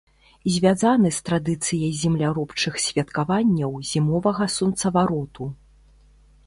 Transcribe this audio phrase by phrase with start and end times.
[0.53, 5.43] Звязаны з традыцыяй земляробчых святкаванняў зімовага сонцавароту.